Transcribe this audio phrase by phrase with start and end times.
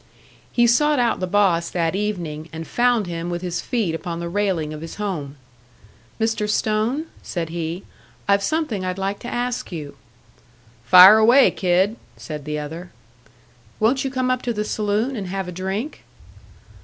[0.51, 4.29] He sought out the boss that evening, and found him with his feet upon the
[4.29, 5.35] railing of his home.
[6.19, 6.49] "Mr.
[6.49, 7.83] Stone," said he,
[8.27, 9.95] "I've something I'd like to ask you."
[10.83, 12.89] "Fire away, kid," said the other.
[13.79, 16.03] "Won't you come up to the saloon and have a drink?"